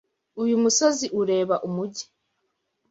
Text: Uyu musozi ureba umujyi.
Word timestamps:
Uyu 0.41 0.55
musozi 0.63 1.05
ureba 1.21 1.55
umujyi. 1.67 2.05